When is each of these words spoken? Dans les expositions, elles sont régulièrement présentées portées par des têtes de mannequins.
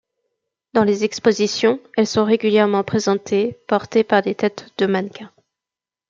Dans 0.73 0.83
les 0.83 1.03
expositions, 1.03 1.79
elles 1.95 2.07
sont 2.07 2.23
régulièrement 2.25 2.83
présentées 2.83 3.59
portées 3.67 4.03
par 4.03 4.23
des 4.23 4.33
têtes 4.33 4.65
de 4.79 4.87
mannequins. 4.87 5.31